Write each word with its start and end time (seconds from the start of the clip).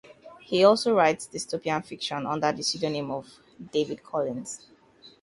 He 0.41 0.63
also 0.63 0.95
writes 0.95 1.29
dystopian 1.31 1.85
fiction 1.85 2.25
under 2.25 2.51
the 2.51 2.63
pseudonym 2.63 3.11
of 3.11 3.27
David 3.71 4.01
Collins. 4.03 4.65